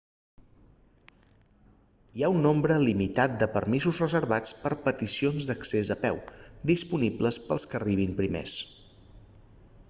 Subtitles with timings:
[2.19, 6.19] hi ha un nombre limitat de permisos reservats per a peticions d'accés a peu
[6.73, 8.59] disponibles per als que arribin primers